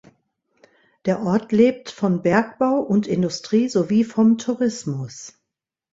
Der 1.05 1.21
Ort 1.21 1.51
lebt 1.51 1.91
von 1.91 2.23
Bergbau 2.23 2.79
und 2.79 3.05
Industrie 3.05 3.69
sowie 3.69 4.03
vom 4.03 4.39
Tourismus. 4.39 5.37